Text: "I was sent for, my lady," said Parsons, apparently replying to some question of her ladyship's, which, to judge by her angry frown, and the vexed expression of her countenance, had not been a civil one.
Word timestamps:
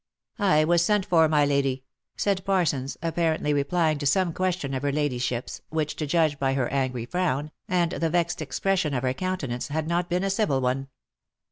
"I 0.39 0.63
was 0.63 0.83
sent 0.83 1.05
for, 1.05 1.29
my 1.29 1.45
lady," 1.45 1.83
said 2.17 2.43
Parsons, 2.43 2.97
apparently 3.03 3.53
replying 3.53 3.99
to 3.99 4.07
some 4.07 4.33
question 4.33 4.73
of 4.73 4.81
her 4.81 4.91
ladyship's, 4.91 5.61
which, 5.69 5.95
to 5.97 6.07
judge 6.07 6.39
by 6.39 6.55
her 6.55 6.67
angry 6.69 7.05
frown, 7.05 7.51
and 7.67 7.91
the 7.91 8.09
vexed 8.09 8.41
expression 8.41 8.95
of 8.95 9.03
her 9.03 9.13
countenance, 9.13 9.67
had 9.67 9.87
not 9.87 10.09
been 10.09 10.23
a 10.23 10.31
civil 10.31 10.59
one. 10.59 10.87